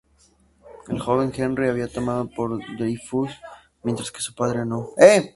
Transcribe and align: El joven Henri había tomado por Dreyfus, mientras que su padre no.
El 0.89 0.99
joven 0.99 1.31
Henri 1.37 1.69
había 1.69 1.87
tomado 1.87 2.27
por 2.27 2.57
Dreyfus, 2.75 3.29
mientras 3.83 4.11
que 4.11 4.19
su 4.19 4.33
padre 4.33 4.65
no. 4.65 4.89